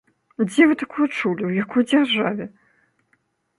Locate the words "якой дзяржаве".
1.63-2.45